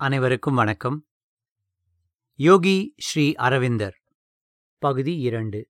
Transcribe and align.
அனைவருக்கும் 0.00 0.54
வணக்கம். 0.54 0.96
யோகி 2.38 2.94
ஸ்ரீ 2.98 3.32
அரவிந்தர் 3.32 3.94
பகுதி 4.78 5.18
இரண்டு. 5.18 5.60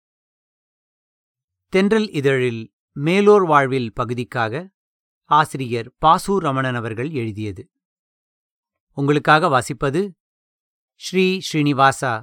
தென்றல் 1.72 2.08
இதழில் 2.10 2.62
மேலோர் 2.96 3.44
வாழ்வில் 3.46 3.92
பகுதிக்காக 3.92 4.62
ஆசிரியர் 5.30 5.90
பாசு 5.98 6.38
ரமணன் 6.38 6.74
அவர்கள் 6.74 7.10
எழுதியது. 7.10 7.68
உங்களுக்காக 8.98 9.48
வாசிப்பது 9.48 10.02
Sri 11.00 11.40
Srinivasa 11.48 12.14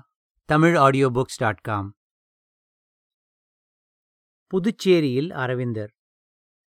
Tamil 0.49 0.75
audio 0.75 1.09
books 1.09 1.39
dot 1.39 1.61
com 1.61 1.91
புதுச்சேரியில் 4.53 5.31
அரவிந்தர் 5.31 5.93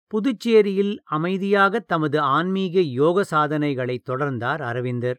புதுச்சேரியில் 0.07 0.98
அமைதியாக 1.05 1.80
தமது 1.80 2.21
ஆன்மீக 2.21 2.80
யோக 2.80 3.23
சாதனைகளை 3.23 4.03
தொடர்ந்தார் 4.11 4.62
அரவிந்தர். 4.62 5.18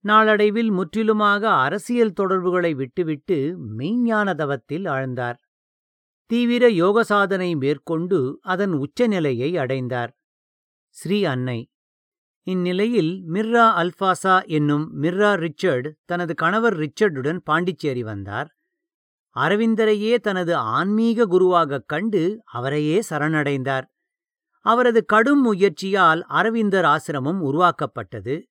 நாளடைவில் 0.00 0.70
முற்றிலுமாக 0.70 1.48
அரசியல் 1.48 2.12
தொடர்புகளை 2.12 2.74
விட்டுவிட்டு 2.74 3.56
மெய்ஞான 3.78 4.34
தவத்தில் 4.34 4.86
ஆழ்ந்தார். 4.86 5.38
தீவிர 6.26 6.68
யோக 6.68 7.02
சாதனை 7.02 7.54
மேற்கொண்டு 7.54 8.38
அதன் 8.42 8.72
உச்சநிலையை 8.72 9.56
அடைந்தார். 9.56 10.12
ஸ்ரீ 10.96 11.24
அன்னை. 11.24 11.70
இந்நிலையில் 12.46 13.24
மிர்ரா 13.32 13.66
அல்ஃபாசா 13.82 14.46
என்னும் 14.46 15.02
மிர்ரா 15.02 15.32
ரிச்சர்டு 15.34 15.90
தனது 16.04 16.34
கணவர் 16.34 16.76
ரிச்சர்டுடன் 16.76 17.40
பாண்டிச்சேரி 17.44 18.02
வந்தார். 18.02 18.48
அரவிந்தரையே 19.36 20.18
தனது 20.18 20.56
ஆன்மீக 20.56 21.26
குருவாகக் 21.26 21.88
கண்டு 21.88 22.40
அவரையே 22.44 23.02
சரணடைந்தார். 23.10 23.84
அவரது 24.60 25.04
கடும் 25.04 25.42
முயற்சியால் 25.42 26.22
அரவிந்தர் 26.22 26.84
ஆசிரமம் 26.84 27.40
உருவாக்கப்பட்டது. 27.40 28.46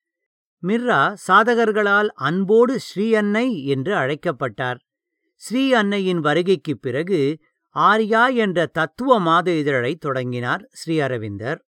மிர்ரா 0.64 1.16
சாதகர்களால் 1.28 2.08
அன்போடு 2.08 2.80
ஸ்ரீ 2.80 3.16
அன்னை 3.16 3.66
என்று 3.66 3.96
அழைக்கப்பட்டார். 3.96 4.80
ஸ்ரீ 5.36 5.74
அன்னையின் 5.74 6.20
வருகைக்குப் 6.20 6.82
பிறகு 6.82 7.40
ஆர்யா 7.76 8.36
என்ற 8.36 8.66
தத்துவ 8.66 9.20
மாத 9.20 9.52
இதழை 9.52 9.96
தொடங்கினார் 9.96 10.68
ஸ்ரீ 10.72 11.00
அரவிந்தர். 11.00 11.66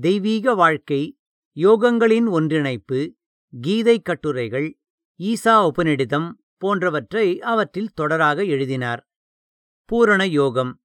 தெய்வீக 0.00 0.54
வாழ்க்கை 0.54 1.18
யோகங்களின் 1.56 2.28
ஒன்றிணைப்பு 2.30 3.14
கீதை 3.60 4.00
கட்டுரைகள் 4.00 4.78
ஈசா 5.18 5.70
உபநிடிதம் 5.70 6.30
போன்றவற்றை 6.58 7.40
அவற்றில் 7.40 7.94
தொடராக 8.00 8.46
எழுதினார். 8.46 9.06
பூரண 9.84 10.26
யோகம். 10.26 10.80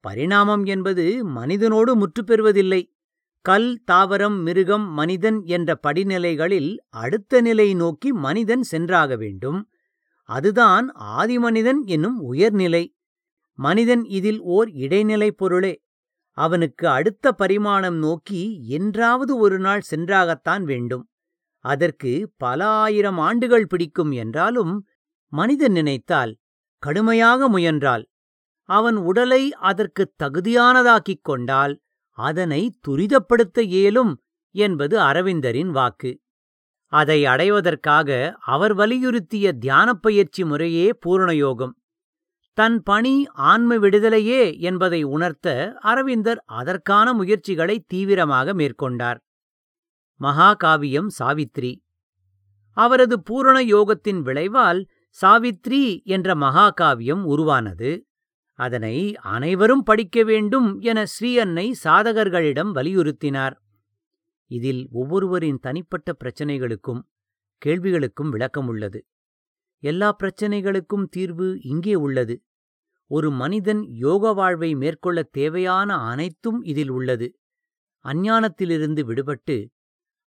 பரிணாமம் 0.00 0.64
என்பது 0.64 1.24
மனிதனோடு 1.24 1.92
முற்றுப்பெறுவதில்லை. 1.96 2.92
கல் 3.40 3.82
தாவரம் 3.90 4.42
மிருகம் 4.42 4.92
மனிதன் 4.92 5.44
என்ற 5.44 5.78
படிநிலைகளில் 5.86 6.76
அடுத்த 6.88 7.40
நிலை 7.40 7.74
நோக்கி 7.74 8.12
மனிதன் 8.12 8.62
சென்றாக 8.62 9.16
வேண்டும். 9.16 9.68
அதுதான் 10.28 10.92
ஆதிமனிதன் 10.92 11.80
என்னும் 11.84 12.20
உயர்நிலை. 12.20 12.94
மனிதன் 13.54 14.04
இதில் 14.04 14.40
ஓர் 14.40 14.70
இடைநிலை 14.70 15.32
பொருளே. 15.32 15.82
அவனுக்கு 16.30 16.88
அடுத்த 16.88 17.32
பரிமாணம் 17.32 17.96
நோக்கி 17.96 18.68
என்றாவது 18.68 19.36
ஒரு 19.36 19.58
நாள் 19.58 19.80
சென்றாகத்தான் 19.80 20.64
வேண்டும். 20.64 21.08
அதற்கு 21.64 22.32
பல 22.36 22.66
ஆயிரம் 22.66 23.18
ஆண்டுகள் 23.18 23.66
பிடிக்கும் 23.66 24.12
என்றாலும் 24.12 24.86
மனிதன் 25.34 25.72
நினைத்தால் 25.72 26.36
கடுமையாக 26.78 27.48
முயன்றால் 27.48 28.06
அவன் 28.68 28.96
உடலை 28.96 29.52
அதற்குத் 29.52 30.14
தகுதியானதாக்கிக் 30.22 31.22
கொண்டால் 31.22 31.80
அதனை 32.10 32.78
துரிதப்படுத்த 32.88 33.58
இயலும் 33.58 34.22
என்பது 34.50 34.98
அரவிந்தரின் 34.98 35.70
வாக்கு. 35.70 36.20
அதை 36.86 37.26
அடைவதற்காக 37.26 38.36
அவர் 38.40 38.76
வலியுறுத்திய 38.76 39.52
தியானப் 39.58 40.02
பயிற்சி 40.02 40.44
முறையே 40.44 40.90
பூரணயோகம். 41.06 41.72
தன் 42.52 42.82
பணி 42.82 43.26
ஆன்ம 43.26 43.74
விடுதலையே 43.74 44.58
என்பதை 44.60 45.02
உணர்த்த 45.02 45.76
அரவிந்தர் 45.80 46.42
அதற்கான 46.46 47.12
முயற்சிகளை 47.12 47.84
தீவிரமாக 47.86 48.54
மேற்கொண்டார். 48.54 49.18
மகாகாவியம் 50.20 51.08
சாவித்ரி. 51.18 51.76
அவரது 52.72 53.22
பூரண 53.22 53.62
யோகத்தின் 53.64 54.20
விளைவால் 54.20 54.86
சாவித்ரி 55.18 55.82
என்ற 56.04 56.34
மகாகாவியம் 56.34 57.22
உருவானது. 57.24 57.90
அதனை 58.58 58.96
அனைவரும் 59.16 59.82
படிக்க 59.82 60.24
வேண்டும் 60.24 60.68
என 60.80 61.06
ஸ்ரீ 61.06 61.30
அன்னை 61.38 61.66
சாதகர்களிடம் 61.84 62.72
வலியுறுத்தினார். 62.74 63.56
இதில் 64.50 64.88
ஒவ்வொருவரின் 64.92 65.58
தனிப்பட்ட 65.58 66.16
பிரச்சனைகளுக்கும் 66.24 67.02
கேள்விகளுக்கும் 67.62 68.30
விளக்கம் 68.30 68.68
உள்ளது. 68.68 69.00
எல்லா 69.82 70.16
பிரச்சனைகளுக்கும் 70.22 71.06
தீர்வு 71.10 71.48
இங்கே 71.62 71.94
உள்ளது. 71.94 72.34
ஒரு 73.10 73.30
மனிதன் 73.32 73.82
யோக 74.04 74.32
வாழ்வை 74.32 74.74
மேற்கொள்ளத் 74.74 75.32
தேவையான 75.32 75.96
அனைத்தும் 76.12 76.62
இதில் 76.62 76.90
உள்ளது. 76.90 77.28
அஞ்ஞானத்திலிருந்து 78.04 79.02
விடுபட்டு 79.10 79.56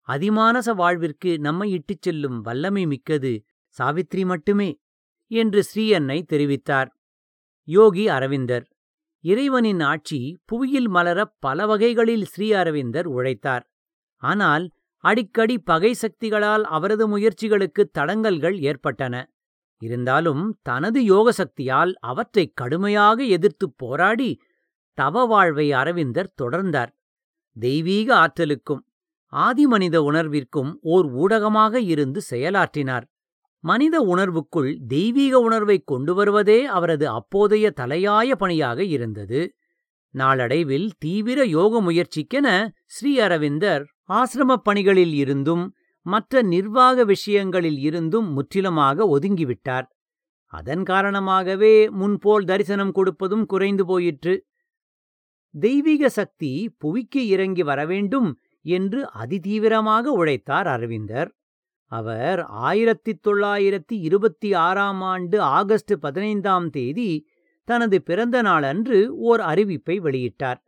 அதிமானச 0.08 0.74
வாழ்விற்கு 0.76 1.40
நம்மை 1.40 1.72
இட்டுச் 1.72 2.02
செல்லும் 2.02 2.42
வல்லமை 2.42 2.86
மிக்கது 2.86 3.34
சாவித்ரி 3.78 4.26
மட்டுமே 4.26 4.80
என்று 5.32 5.64
ஸ்ரீயன்னை 5.64 6.22
தெரிவித்தார். 6.34 6.90
யோகி 7.68 8.08
அரவிந்தர். 8.08 8.66
இறைவனின் 9.24 9.80
ஆட்சி 9.80 10.38
புவியில் 10.46 10.88
மலர 10.88 11.26
பல 11.26 11.66
வகைகளில் 11.66 12.26
ஸ்ரீ 12.26 12.52
அரவிந்தர் 12.52 13.08
உழைத்தார். 13.08 13.66
ஆனால் 14.18 14.70
அடிக்கடி 15.04 15.60
பகை 15.60 15.96
சக்திகளால் 16.02 16.62
அவரது 16.62 17.18
முயற்சிகளுக்கு 17.18 17.90
தடங்கல்கள் 17.98 18.60
ஏற்பட்டன. 18.60 19.32
இருந்தாலும் 19.82 20.60
தனது 20.62 21.04
யோக 21.04 21.32
சக்தியால் 21.32 21.96
அவற்றை 22.00 22.52
கடுமையாக 22.54 23.24
எதிர்த்துப் 23.24 23.78
போராடி 23.78 24.42
தவ 24.94 25.26
வாழ்வை 25.26 25.72
அரவிந்தர் 25.72 26.34
தொடர்ந்தார். 26.42 26.92
தெய்வீக 27.60 28.16
ஆற்றலுக்கும் 28.16 28.84
ஆதிமனித 29.34 29.98
உணர்விற்கும் 29.98 30.72
ஓர் 30.82 31.06
ஊடகமாக 31.06 31.80
இருந்து 31.80 32.22
செயலாற்றினார். 32.30 33.06
மனித 33.64 33.96
உணர்வுக்குள் 34.02 34.72
தெய்வீக 34.88 35.40
உணர்வை 35.40 35.78
கொண்டு 35.86 36.14
வருவதே 36.16 36.60
அவரது 36.66 37.10
அப்போதைய 37.10 37.72
தலையாய 37.76 38.36
பணியாக 38.36 38.84
இருந்தது. 38.84 39.42
நாளடைவில் 40.14 40.90
தீவிர 40.98 41.40
யோக 41.46 41.82
முயற்சிக்கென 41.82 42.48
ஸ்ரீ 42.86 43.12
அரவிந்தர் 43.20 43.84
ஆசிரமப் 44.10 44.64
பணிகளில் 44.64 45.14
இருந்தும் 45.14 45.64
மற்ற 46.06 46.42
நிர்வாக 46.42 47.04
விஷயங்களில் 47.04 47.80
இருந்தும் 47.80 48.28
முற்றிலுமாக 48.32 49.08
ஒதுங்கிவிட்டார். 49.16 49.88
அதன் 50.54 50.84
காரணமாகவே 50.84 51.90
முன்போல் 51.90 52.46
தரிசனம் 52.46 52.94
கொடுப்பதும் 52.96 53.46
குறைந்து 53.46 53.86
போயிற்று. 53.86 54.36
தெய்வீக 55.56 56.10
சக்தி 56.10 56.52
புவிக்கு 56.78 57.22
இறங்கி 57.28 57.64
வரவேண்டும் 57.64 58.30
என்று 58.66 59.10
அதிதீவிரமாக 59.16 60.12
உழைத்தார் 60.14 60.68
அரவிந்தர். 60.68 61.30
அவர் 61.92 62.40
ஆயிரத்தி 62.44 63.12
தொள்ளாயிரத்தி 63.28 63.96
இருபத்தி 64.08 64.54
ஆறாம் 64.54 65.02
ஆண்டு 65.02 65.38
ஆகஸ்ட் 65.42 65.94
பதினைந்தாம் 66.00 66.70
தேதி 66.70 67.12
தனது 67.68 67.98
பிறந்த 68.02 68.38
நாளன்று 68.42 68.98
ஓர் 69.18 69.42
அறிவிப்பை 69.42 69.96
வெளியிட்டார். 70.00 70.60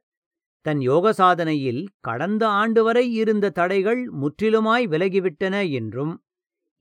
தன் 0.65 0.81
யோக 0.81 1.11
சாதனையில் 1.11 1.83
கடந்த 1.99 2.43
ஆண்டு 2.61 2.81
வரை 2.83 3.05
இருந்த 3.13 3.49
தடைகள் 3.49 4.01
முற்றிலுமாய் 4.21 4.85
விலகிவிட்டன 4.87 5.55
என்றும் 5.71 6.13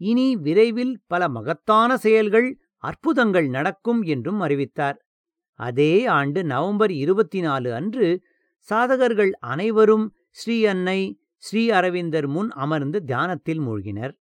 இனி 0.00 0.28
விரைவில் 0.36 0.94
பல 1.06 1.22
மகத்தான 1.28 1.90
செயல்கள் 1.96 2.48
அற்புதங்கள் 2.84 3.48
நடக்கும் 3.48 4.02
என்றும் 4.02 4.40
அறிவித்தார். 4.40 4.98
அதே 5.60 5.92
ஆண்டு 6.06 6.40
நவம்பர் 6.44 6.92
இருபத்தி 6.94 7.40
நாலு 7.40 7.68
அன்று 7.74 8.08
சாதகர்கள் 8.68 9.32
அனைவரும் 9.52 10.06
ஸ்ரீ 10.30 10.56
அன்னை 10.66 11.00
ஸ்ரீ 11.36 11.62
அரவிந்தர் 11.70 12.26
முன் 12.26 12.50
அமர்ந்து 12.50 12.98
தியானத்தில் 13.04 13.60
மூழ்கினர். 13.60 14.14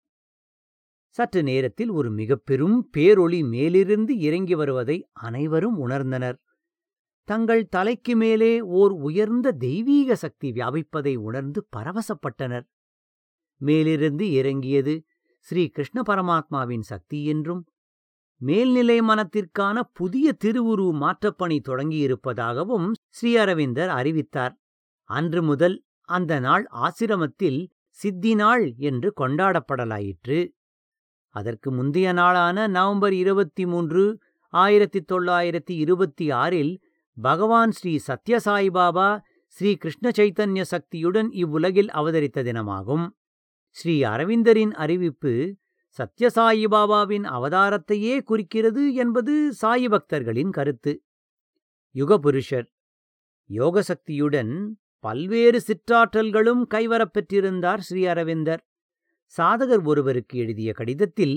சற்று 1.16 1.42
நேரத்தில் 1.42 1.90
ஒரு 1.90 2.10
மிக 2.10 2.36
பெரும் 2.36 2.78
பேரொளி 2.96 3.48
மேலிருந்து 3.48 4.18
இறங்கி 4.18 4.54
வருவதை 4.54 4.96
அனைவரும் 5.12 5.88
உணர்ந்தனர். 5.88 6.36
தங்கள் 7.28 7.62
தலைக்கு 7.68 8.16
மேலே 8.16 8.60
ஓர் 8.60 8.92
உயர்ந்த 8.92 9.52
தெய்வீக 9.52 10.14
சக்தி 10.14 10.48
வியாபிப்பதை 10.52 11.14
உணர்ந்து 11.16 11.60
பரவசப்பட்டனர். 11.76 12.66
மேலிருந்து 13.60 14.30
இறங்கியது 14.30 14.94
ஸ்ரீ 15.38 15.68
கிருஷ்ண 15.68 16.02
பரமாத்மாவின் 16.02 16.80
சக்தி 16.80 17.24
என்றும் 17.24 17.62
மேல்நிலை 18.40 18.98
மனத்திற்கான 19.00 19.76
புதிய 19.92 20.36
திருவுரு 20.44 20.86
மாற்றப்பணி 21.02 21.58
தொடங்கியிருப்பதாகவும் 21.68 22.88
ஸ்ரீ 23.08 23.36
அரவிந்தர் 23.36 23.88
அறிவித்தார். 23.88 24.54
அன்று 25.10 25.42
முதல் 25.42 25.76
அந்த 26.08 26.32
நாள் 26.40 26.64
ஆசிரமத்தில் 26.86 27.60
சித்தி 27.98 28.34
நாள் 28.34 28.64
என்று 28.76 29.08
கொண்டாடப்படலாயிற்று. 29.20 30.38
அதற்கு 31.37 31.69
முந்தைய 31.71 32.09
நாளான 32.12 32.67
நவம்பர் 32.67 33.12
இருபத்தி 33.12 33.65
மூன்று 33.67 34.03
ஆயிரத்தி 34.53 35.00
தொள்ளாயிரத்தி 35.12 35.75
இருபத்தி 35.85 36.27
ஆறில் 36.43 36.73
பகவான் 37.17 37.71
ஸ்ரீ 37.71 37.93
சத்யசாய் 38.06 38.71
பாபா 38.71 39.09
ஸ்ரீ 39.56 39.71
கிருஷ்ண 39.77 40.06
சைத்தன்ய 40.19 40.62
சக்தியுடன் 40.73 41.29
இவ்வுலகில் 41.43 41.91
அவதரித்த 41.91 42.43
தினமாகும். 42.43 43.05
ஸ்ரீ 43.77 43.94
அரவிந்தரின் 44.05 44.73
அறிவிப்பு 44.85 45.33
சத்யசாயி 45.99 46.67
பாபாவின் 46.75 47.27
அவதாரத்தையே 47.37 48.15
குறிக்கிறது 48.23 48.83
என்பது 48.94 49.35
சாயி 49.61 49.88
பக்தர்களின் 49.88 50.50
கருத்து. 50.50 50.93
யுகபுருஷர் 51.94 52.67
யோகசக்தியுடன் 53.50 54.53
பல்வேறு 55.05 55.59
சிற்றாற்றல்களும் 55.69 56.62
கைவரப்பெற்றிருந்தார் 56.75 57.83
ஸ்ரீ 57.88 58.03
அரவிந்தர். 58.06 58.62
சாதகர் 59.34 59.82
ஒருவருக்கு 59.82 60.38
எழுதிய 60.38 60.70
கடிதத்தில் 60.73 61.34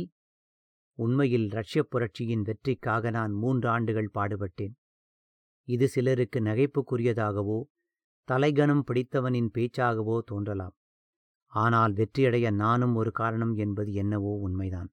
உண்மையில் 0.99 1.47
ரஷ்யப் 1.49 1.89
புரட்சியின் 1.89 2.41
வெற்றிக்காக 2.41 3.09
நான் 3.09 3.33
மூன்று 3.33 3.67
ஆண்டுகள் 3.69 4.09
பாடுபட்டேன். 4.13 4.73
இது 5.67 5.87
சிலருக்கு 5.87 6.39
நகைப்புக்குரியதாகவோ 6.39 7.59
தலைகனம் 8.27 8.83
பிடித்தவனின் 8.83 9.49
பேச்சாகவோ 9.57 10.17
தோன்றலாம். 10.25 10.75
ஆனால் 11.53 11.93
வெற்றியடைய 11.93 12.47
நானும் 12.53 12.95
ஒரு 12.95 13.11
காரணம் 13.11 13.53
என்பது 13.55 13.93
என்னவோ 13.93 14.33
உண்மைதான். 14.39 14.89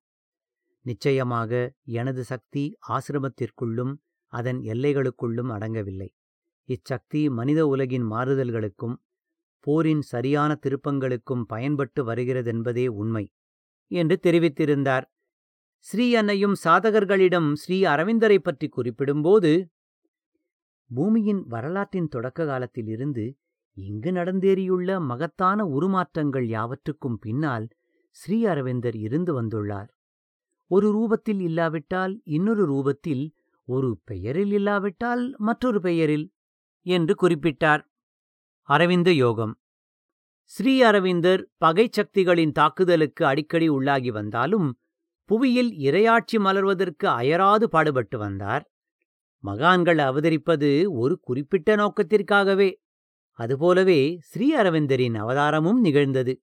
நிச்சயமாக 0.87 1.53
எனது 1.83 2.25
சக்தி 2.25 2.65
ஆசிரமத்திற்குள்ளும் 2.89 3.95
அதன் 4.33 4.61
எல்லைகளுக்குள்ளும் 4.75 5.53
அடங்கவில்லை. 5.57 6.11
இச்சக்தி 6.69 7.23
மனித 7.31 7.61
உலகின் 7.67 8.07
மாறுதல்களுக்கும் 8.11 8.97
போரின் 9.67 10.03
சரியான 10.13 10.51
திருப்பங்களுக்கும் 10.65 11.45
பயன்பட்டு 11.47 12.01
வருகிறதென்பதே 12.09 12.87
உண்மை 13.01 13.25
என்று 13.91 14.17
தெரிவித்திருந்தார். 14.23 15.07
ஸ்ரீ 15.87 16.07
அன்னையும் 16.15 16.55
சாதகர்களிடம் 16.65 17.49
ஸ்ரீ 17.55 17.79
அரவிந்தரை 17.85 18.39
பற்றி 18.39 18.67
குறிப்பிடும்போது 18.77 19.51
பூமியின் 20.91 21.43
வரலாற்றின் 21.47 22.09
தொடக்க 22.09 22.47
காலத்திலிருந்து 22.47 23.25
இங்கு 23.77 24.11
நடந்தேறியுள்ள 24.13 24.91
மகத்தான 25.11 25.59
உருமாற்றங்கள் 25.77 26.47
யாவற்றுக்கும் 26.49 27.19
பின்னால் 27.21 27.67
ஸ்ரீ 28.17 28.39
அரவிந்தர் 28.47 28.97
இருந்து 28.97 29.33
வந்துள்ளார். 29.39 29.91
ஒரு 30.71 30.89
ரூபத்தில் 30.97 31.43
இல்லாவிட்டால் 31.49 32.15
இன்னொரு 32.37 32.65
ரூபத்தில் 32.73 33.25
ஒரு 33.69 33.91
பெயரில் 34.05 34.55
இல்லாவிட்டால் 34.59 35.25
மற்றொரு 35.39 35.81
பெயரில் 35.81 36.27
என்று 36.87 37.15
குறிப்பிட்டார். 37.23 37.83
அரவிந்த 38.69 39.13
யோகம். 39.13 39.59
ஸ்ரீ 40.45 40.83
அரவிந்தர் 40.83 41.49
பகை 41.57 41.89
சக்திகளின் 41.91 42.53
தாக்குதலுக்கு 42.53 43.27
அடிக்கடி 43.27 43.69
உள்ளாகி 43.71 44.11
வந்தாலும் 44.11 44.79
புவியில் 45.25 45.71
இரையாட்சி 45.71 46.39
மலர்வதற்கு 46.39 47.07
அயராது 47.07 47.69
பாடுபட்டு 47.69 48.19
வந்தார். 48.19 48.71
மகான்கள் 49.39 49.99
அவதரிப்பது 49.99 50.85
ஒரு 50.89 51.19
குறிப்பிட்ட 51.21 51.77
நோக்கத்திற்காகவே. 51.77 52.75
அதுபோலவே 53.33 54.19
ஸ்ரீ 54.21 54.57
அரவிந்தரின் 54.57 55.15
அவதாரமும் 55.15 55.81
நிகழ்ந்தது. 55.81 56.41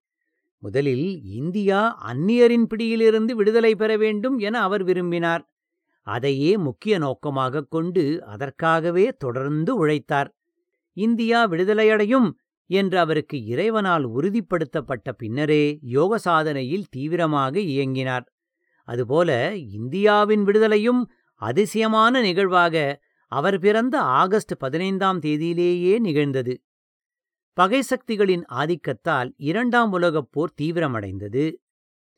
முதலில் 0.58 1.22
இந்தியா 1.24 2.12
அந்நியரின் 2.14 2.64
பிடியிலிருந்து 2.64 3.36
விடுதலை 3.36 3.76
பெற 3.76 3.98
வேண்டும் 3.98 4.38
என 4.38 4.62
அவர் 4.62 4.84
விரும்பினார். 4.84 5.54
அதையே 6.02 6.58
முக்கிய 6.58 6.98
நோக்கமாகக் 6.98 7.72
கொண்டு 7.72 8.26
அதற்காகவே 8.26 9.14
தொடர்ந்து 9.18 9.76
உழைத்தார். 9.76 10.36
இந்தியா 10.94 11.48
விடுதலையடையும் 11.48 12.32
என்று 12.66 13.00
அவருக்கு 13.00 13.46
இறைவனால் 13.46 14.06
உறுதிப்படுத்தப்பட்ட 14.08 15.12
பின்னரே 15.18 15.80
யோக 15.82 16.18
சாதனையில் 16.18 16.84
தீவிரமாக 16.90 17.60
இயங்கினார். 17.60 18.26
அதுபோல 18.84 19.56
இந்தியாவின் 19.56 20.44
விடுதலையும் 20.46 21.02
அதிசயமான 21.34 22.22
நிகழ்வாக 22.22 23.02
அவர் 23.28 23.60
பிறந்த 23.60 24.00
ஆகஸ்ட் 24.00 24.54
பதினைந்தாம் 24.58 25.20
தேதியிலேயே 25.20 26.00
நிகழ்ந்தது. 26.00 26.62
பகை 27.54 27.82
சக்திகளின் 27.82 28.46
ஆதிக்கத்தால் 28.54 29.34
இரண்டாம் 29.38 29.92
உலகப் 29.92 30.32
போர் 30.32 30.54
தீவிரமடைந்தது. 30.62 31.54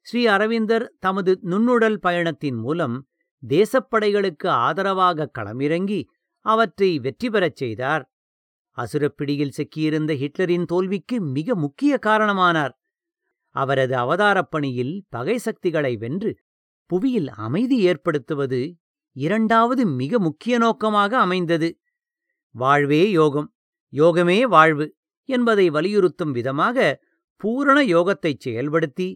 ஸ்ரீ 0.01 0.27
அரவிந்தர் 0.27 0.94
தமது 1.00 1.39
நுண்ணுடல் 1.44 1.98
பயணத்தின் 1.98 2.56
மூலம் 2.56 3.07
தேசப்படைகளுக்கு 3.44 4.48
ஆதரவாக 4.48 5.31
களமிறங்கி 5.38 6.04
அவற்றை 6.39 7.00
வெற்றி 7.00 7.30
பெறச் 7.30 7.56
செய்தார். 7.56 8.15
அசுரப்பிடியில் 8.77 9.56
சிக்கியிருந்த 9.57 10.12
ஹிட்லரின் 10.13 10.66
தோல்விக்கு 10.66 11.22
மிக 11.22 11.56
முக்கிய 11.56 12.00
காரணமானார். 12.06 12.74
அவரது 13.56 13.95
அவதாரப் 13.95 14.51
பணியில் 14.51 15.06
பகை 15.10 15.38
சக்திகளை 15.38 15.98
வென்று 15.98 16.31
புவியில் 16.89 17.30
அமைதி 17.30 17.77
ஏற்படுத்துவது 17.81 18.60
இரண்டாவது 19.16 19.86
மிக 19.86 20.19
முக்கிய 20.19 20.57
நோக்கமாக 20.57 21.12
அமைந்தது. 21.19 21.69
வாழ்வே 22.56 23.12
யோகம் 23.12 23.50
யோகமே 23.94 24.42
வாழ்வு 24.42 24.86
என்பதை 25.30 25.69
வலியுறுத்தும் 25.69 26.31
விதமாக 26.31 26.77
பூரண 27.42 27.77
யோகத்தைச் 27.86 28.44
செயல்படுத்தி 28.45 29.07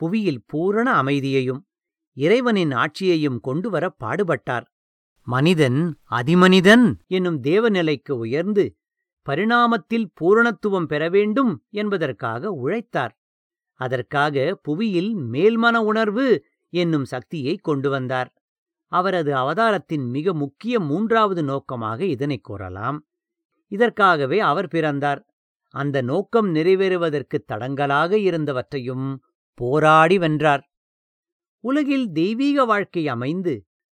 புவியில் 0.00 0.42
பூரண 0.46 0.92
அமைதியையும் 0.92 1.60
இறைவனின் 2.16 2.72
ஆட்சியையும் 2.72 3.38
கொண்டுவர 3.40 3.84
பாடுபட்டார். 4.04 4.66
மனிதன் 5.26 5.78
அதிமனிதன் 6.10 6.86
என்னும் 7.06 7.42
தேவநிலைக்கு 7.42 8.12
உயர்ந்து 8.24 8.64
பரிணாமத்தில் 9.28 10.06
பூரணத்துவம் 10.20 10.86
பெற 10.86 11.08
வேண்டும் 11.08 11.52
என்பதற்காக 11.70 12.52
உழைத்தார். 12.52 13.14
அதற்காக 13.80 14.54
புவியில் 14.62 15.16
மேல்மன 15.16 15.76
உணர்வு 15.76 16.26
என்னும் 16.72 17.04
சக்தியை 17.04 17.56
கொண்டு 17.56 17.90
வந்தார். 17.90 18.30
அவரது 18.92 19.32
அவதாரத்தின் 19.36 20.06
மிக 20.10 20.32
முக்கிய 20.34 20.80
மூன்றாவது 20.80 21.42
நோக்கமாக 21.42 22.04
இதனை 22.04 22.38
கூறலாம். 22.38 22.98
இதற்காகவே 23.72 24.40
அவர் 24.40 24.68
பிறந்தார். 24.68 25.20
அந்த 25.74 26.00
நோக்கம் 26.02 26.54
நிறைவேறுவதற்கு 26.54 27.36
தடங்கலாக 27.52 28.12
இருந்தவற்றையும் 28.18 29.06
போராடி 29.54 30.18
வென்றார். 30.18 30.62
உலகில் 31.64 32.06
தெய்வீக 32.12 32.64
வாழ்க்கை 32.64 33.08
அமைந்து 33.08 33.54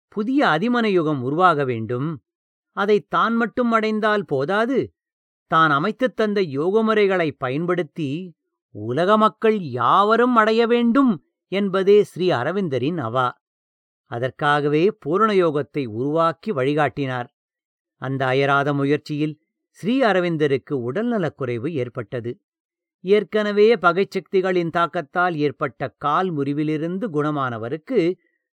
புதிய 0.08 0.46
அதிமன 0.46 0.87
யுகம் 0.90 1.23
உருவாக 1.23 1.64
வேண்டும். 1.64 2.08
அதை 2.76 3.06
தான் 3.08 3.34
மட்டும் 3.37 3.73
அடைந்தால் 3.73 4.25
போதாது 4.25 4.78
தான் 5.46 5.70
அமைத்துத் 5.70 6.16
தந்த 6.16 6.43
யோகமுறைகளை 6.43 7.32
பயன்படுத்தி 7.32 8.37
உலக 8.75 9.16
மக்கள் 9.16 9.58
யாவரும் 9.58 10.37
அடைய 10.37 10.66
வேண்டும் 10.66 11.25
என்பதே 11.52 12.04
ஸ்ரீ 12.04 12.31
அரவிந்தரின் 12.31 12.98
அவா. 12.98 13.26
அதற்காகவே 14.10 14.90
பூரண 14.90 15.32
யோகத்தை 15.32 15.87
உருவாக்கி 15.87 16.52
வழிகாட்டினார். 16.52 17.28
அந்த 18.02 18.26
அயராத 18.26 18.75
முயற்சியில் 18.75 19.34
ஸ்ரீ 19.70 20.02
அரவிந்தருக்கு 20.02 20.75
உடல்நலக்குறைவு 20.75 21.72
ஏற்பட்டது. 21.72 22.38
ஏற்கனவே 23.04 23.75
பகைச்சக்திகளின் 23.75 24.70
தாக்கத்தால் 24.70 25.34
ஏற்பட்ட 25.37 25.88
கால் 25.99 26.37
முறிவிலிருந்து 26.37 27.06
குணமானவருக்கு 27.08 28.00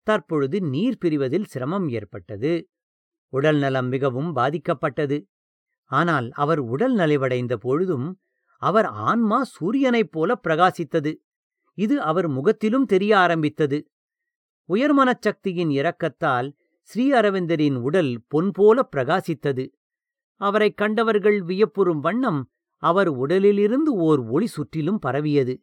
தற்பொழுது 0.02 0.60
நீர் 0.60 0.98
பிரிவதில் 1.04 1.44
சிரமம் 1.44 1.88
ஏற்பட்டது. 1.88 2.52
உடல்நலம் 3.32 3.88
மிகவும் 3.88 4.36
பாதிக்கப்பட்டது. 4.36 5.18
ஆனால் 5.90 6.30
அவர் 6.30 6.58
உடல் 6.58 6.96
நலிவடைந்த 6.96 7.54
பொழுதும் 7.54 8.18
அவர் 8.58 8.84
ஆன்மா 8.84 9.44
சூரியனைப் 9.44 10.12
போல 10.12 10.40
பிரகாசித்தது. 10.48 11.14
இது 11.74 12.00
அவர் 12.00 12.28
முகத்திலும் 12.28 12.86
தெரிய 12.86 13.18
ஆரம்பித்தது. 13.18 13.90
உயர்மனச் 14.68 15.20
சக்தியின் 15.20 15.68
இரக்கத்தால் 15.68 16.52
ஸ்ரீ 16.82 17.12
அரவிந்தரின் 17.12 17.74
உடல் 17.74 18.22
பொன் 18.28 18.50
போல 18.50 18.88
பிரகாசித்தது. 18.96 19.68
அவரைக் 20.40 20.76
கண்டவர்கள் 20.76 21.42
வியப்புறும் 21.42 22.00
வண்ணம் 22.00 22.50
அவர் 22.76 23.08
உடலிலிருந்து 23.08 23.94
ஓர் 23.94 24.20
ஒளி 24.20 24.46
சுற்றிலும் 24.46 24.98
பரவியது. 24.98 25.62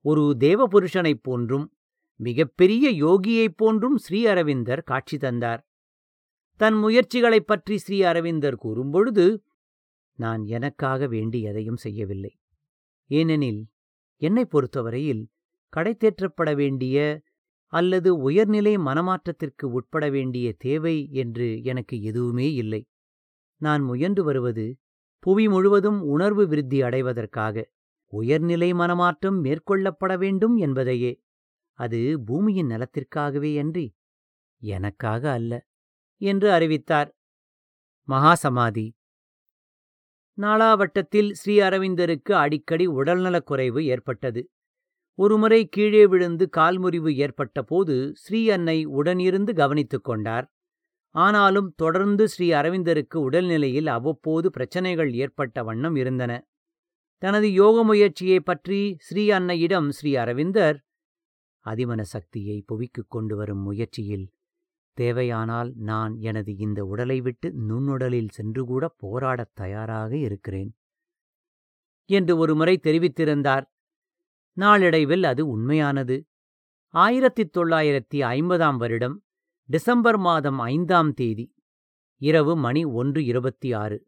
ஒரு 0.00 0.34
தேவபுருஷனைப் 0.38 1.22
போன்றும் 1.22 1.72
மிகப்பெரிய 2.16 2.92
யோகியைப் 3.06 3.56
போன்றும் 3.56 3.96
ஸ்ரீ 3.96 4.26
அரவிந்தர் 4.26 4.82
காட்சி 4.82 5.16
தந்தார். 5.16 5.66
தன் 6.56 6.74
முயற்சிகளைப் 6.74 7.46
பற்றி 7.46 7.78
ஸ்ரீ 7.78 8.02
அரவிந்தர் 8.02 8.58
கூறும்பொழுது 8.64 9.36
நான் 10.18 10.42
எனக்காக 10.46 11.06
வேண்டி 11.06 11.42
எதையும் 11.42 11.76
செய்யவில்லை. 11.76 12.32
ஏனெனில் 13.10 13.62
என்னைப் 14.22 14.50
பொறுத்தவரையில் 14.50 15.22
கடைத்தேற்றப்பட 15.72 16.54
வேண்டிய 16.54 16.98
அல்லது 17.72 18.10
உயர்நிலை 18.16 18.76
மனமாற்றத்திற்கு 18.78 19.64
உட்பட 19.70 20.10
வேண்டிய 20.10 20.52
தேவை 20.58 20.96
என்று 21.12 21.62
எனக்கு 21.62 22.02
எதுவுமே 22.02 22.54
இல்லை. 22.54 22.82
நான் 23.60 23.82
முயன்று 23.82 24.24
வருவது 24.24 24.66
புவி 25.18 25.48
முழுவதும் 25.48 26.00
உணர்வு 26.02 26.46
விருத்தி 26.46 26.82
அடைவதற்காக 26.82 27.56
உயர்நிலை 28.12 28.72
மனமாற்றம் 28.72 29.38
மேற்கொள்ளப்பட 29.44 30.12
வேண்டும் 30.18 30.56
என்பதையே. 30.56 31.12
அது 31.78 32.20
பூமியின் 32.24 32.70
நலத்திற்காகவே 32.70 33.58
அன்றி 33.58 33.86
எனக்காக 34.62 35.32
அல்ல 35.32 35.52
என்று 36.20 36.52
அறிவித்தார். 36.52 37.10
மகாசமாதி 38.08 38.86
நாளாவட்டத்தில் 40.38 41.30
ஸ்ரீ 41.32 41.60
அரவிந்தருக்கு 41.60 42.32
அடிக்கடி 42.34 42.86
உடல்நலக் 42.86 43.46
குறைவு 43.46 43.84
ஏற்பட்டது. 43.86 44.40
ஒருமுறை 45.18 45.68
கீழே 45.68 46.06
விழுந்து 46.06 46.48
கால்முறிவு 46.56 47.14
ஏற்பட்ட 47.14 47.62
போது 47.62 48.12
ஸ்ரீ 48.14 48.50
அன்னை 48.50 48.86
உடனிருந்து 48.86 49.52
கவனித்துக் 49.54 50.04
கொண்டார். 50.04 50.46
ஆனாலும் 51.14 51.72
தொடர்ந்து 51.76 52.28
ஸ்ரீ 52.28 52.52
அரவிந்தருக்கு 52.52 53.14
உடல்நிலையில் 53.14 53.86
அவ்வப்போது 53.86 54.50
பிரச்சனைகள் 54.50 55.14
ஏற்பட்ட 55.14 55.62
வண்ணம் 55.62 55.94
இருந்தன. 55.94 56.32
தனது 57.22 57.52
யோக 57.52 57.84
முயற்சியை 57.84 58.40
பற்றி 58.40 58.96
ஸ்ரீ 58.98 59.30
அன்னையிடம் 59.30 59.88
ஸ்ரீ 59.88 60.14
அரவிந்தர் 60.14 60.78
அதிமன 61.64 62.00
சக்தியை 62.00 62.64
புவிக்குக் 62.72 63.08
கொண்டு 63.08 63.36
வரும் 63.36 63.62
முயற்சியில் 63.62 64.26
தேவையானால் 64.94 65.72
நான் 65.76 66.16
எனது 66.18 66.56
இந்த 66.56 66.84
உடலை 66.84 67.20
விட்டு 67.20 67.48
நுண்ணுடலில் 67.68 68.28
சென்று 68.28 68.64
கூட 68.64 68.88
போராடத் 68.96 69.54
தயாராக 69.54 70.16
இருக்கிறேன். 70.16 70.76
என்று 72.10 72.36
ஒருமுறை 72.36 72.80
தெரிவித்திருந்தார். 72.82 73.66
நாளடைவில் 74.52 75.24
அது 75.24 75.48
உண்மையானது. 75.48 76.16
ஆயிரத்தி 76.94 77.50
தொள்ளாயிரத்தி 77.58 78.14
ஐம்பதாம் 78.14 78.76
வருடம் 78.76 79.22
டிசம்பர் 79.68 80.18
மாதம் 80.18 80.58
ஐந்தாம் 80.58 81.12
தேதி 81.12 81.54
இரவு 82.20 82.56
மணி 82.56 82.84
ஒன்று 82.84 83.24
இருபத்தி 83.24 83.72
ஆறு 83.72 84.06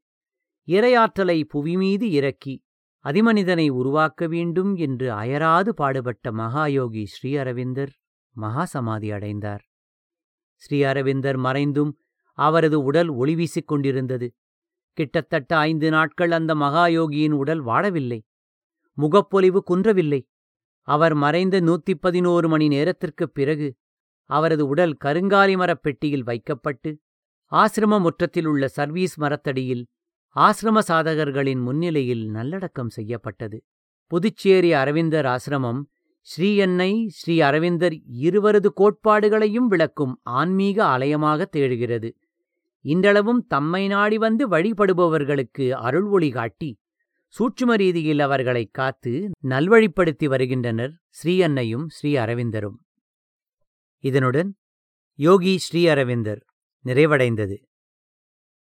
இரையாற்றலை 0.69 1.39
புவிமீது 1.55 2.03
இறக்கி 2.03 2.65
அதிமனிதனை 3.05 3.69
உருவாக்க 3.69 4.27
வேண்டும் 4.27 4.75
என்று 4.75 5.13
அயராது 5.13 5.75
பாடுபட்ட 5.75 6.33
மகாயோகி 6.33 7.05
ஸ்ரீ 7.05 7.37
அரவிந்தர் 7.37 7.93
மகாசமாதி 8.37 9.13
அடைந்தார். 9.13 9.65
ஸ்ரீ 10.57 10.83
அரவிந்தர் 10.83 11.37
மறைந்தும் 11.37 11.99
அவரது 12.33 12.83
உடல் 12.83 13.09
ஒளி 13.09 13.35
வீசிக் 13.35 13.67
கொண்டிருந்தது. 13.67 14.35
கிட்டத்தட்ட 14.93 15.57
ஐந்து 15.57 15.91
நாட்கள் 15.91 16.31
அந்த 16.31 16.55
மகாயோகியின் 16.55 17.31
உடல் 17.31 17.65
வாடவில்லை. 17.65 18.21
முகப்பொலிவு 18.97 19.59
குன்றவில்லை. 19.59 20.29
அவர் 20.83 21.15
மறைந்த 21.15 21.61
நூத்தி 21.61 21.95
பதினோரு 22.01 22.49
மணி 22.49 22.69
நேரத்திற்குப் 22.69 23.35
பிறகு 23.35 23.77
அவரது 24.25 24.67
உடல் 24.67 24.97
கருங்காலி 25.05 25.57
மரப் 25.57 25.83
பெட்டியில் 25.83 26.25
வைக்கப்பட்டு 26.25 26.99
ஆசிரம 27.51 28.01
முற்றத்தில் 28.01 28.47
உள்ள 28.47 28.69
சர்வீஸ் 28.69 29.19
மரத்தடியில் 29.19 29.87
ஆசிரம 30.37 30.79
சாதகர்களின் 30.89 31.63
முன்னிலையில் 31.63 32.31
நல்லடக்கம் 32.31 32.89
செய்யப்பட்டது. 32.89 33.65
புதுச்சேரி 34.07 34.73
அரவிந்தர் 34.73 35.25
ஆசிரமம் 35.25 35.83
ஸ்ரீயன்னை 36.27 37.07
ஸ்ரீ 37.07 37.41
அரவிந்தர் 37.41 38.03
இருவரது 38.07 38.73
கோட்பாடுகளையும் 38.77 39.69
விளக்கும் 39.69 40.21
ஆன்மீக 40.23 40.85
ஆலயமாக 40.85 41.45
தேடுகிறது. 41.45 42.17
இன்றளவும் 42.81 43.47
தம்மை 43.47 43.87
நாடி 43.87 44.19
வந்து 44.19 44.49
வழிபடுபவர்களுக்கு 44.49 45.71
அருள் 45.71 46.05
ஒளி 46.05 46.31
காட்டி 46.31 46.81
சூட்சும 47.29 47.77
ரீதியில் 47.77 48.21
அவர்களைக் 48.21 48.75
காத்து 48.75 49.31
நல்வழிப்படுத்தி 49.43 50.25
வருகின்றனர் 50.25 50.93
ஸ்ரீ 51.09 51.43
அன்னையும் 51.43 51.89
ஸ்ரீ 51.89 52.17
அரவிந்தரும். 52.17 52.77
இதனுடன் 53.99 54.57
யோகி 55.15 55.59
ஸ்ரீ 55.59 55.87
அரவிந்தர் 55.87 56.47
நிறைவடைந்தது. 56.85 57.57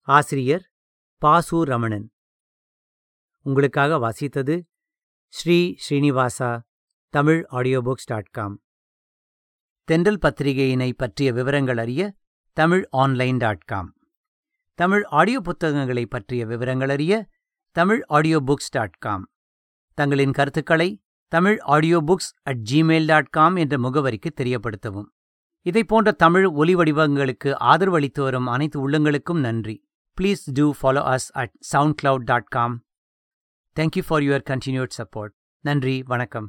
ஆசிரியர் 0.00 0.70
பாசு 1.16 1.64
ரமணன். 1.64 2.10
உங்களுக்காக 3.42 3.98
வாசித்தது 3.98 4.62
Sri 5.28 5.74
Srinivasa 5.88 6.66
Tamil 7.14 7.38
audio 7.58 7.78
books 7.84 8.06
dot 8.06 8.30
com 8.30 8.56
Thendral 9.88 10.18
பத்திரிகையினை 10.24 10.88
பற்றிய 10.92 11.28
விவரங்கள் 11.32 11.78
அறிய 11.78 12.02
Tamil 12.56 12.82
online 13.02 13.36
dot 13.36 13.62
com 13.70 13.88
Tamil 14.74 15.04
audio 15.20 15.40
புத்தகங்களை 15.40 16.04
பற்றிய 16.06 16.46
விவரங்கள் 16.46 16.92
அறிய 16.96 17.12
Tamil 17.76 18.02
audio 18.16 18.40
books 18.48 18.70
dot 18.70 18.98
com 18.98 19.24
தங்களின் 19.98 20.34
கருத்துக்களை 20.38 20.88
Tamil 21.32 21.58
audio 21.76 22.00
books 22.10 22.30
at 22.42 22.60
Gmail 22.72 23.08
dot 23.12 23.32
com 23.38 23.56
என்ற 23.56 23.78
முகவரிக்கு 23.78 24.32
தெரியப்படுத்தவும். 24.40 25.08
இதை 25.66 25.84
போன்ற 25.84 26.12
தமிழ் 26.24 26.46
ஒலி 26.62 26.74
வடிவங்களுக்கு 26.74 27.52
ஆதரவு 27.70 27.98
அளித்து 28.00 28.22
வரும் 28.22 28.46
அனைத்து 28.46 28.78
உள்ளங்களுக்கும் 28.84 29.42
நன்றி. 29.48 29.76
Please 30.18 30.44
do 30.60 30.68
follow 30.82 31.04
us 31.14 31.30
at 31.44 31.56
SoundCloud 32.02 32.28
dot 32.32 32.52
com 32.58 32.76
thank you 33.76 34.06
for 34.10 34.22
your 34.28 34.46
continued 34.52 34.96
support 35.00 35.34
நன்றி 35.64 35.96
வணக்கம். 36.02 36.48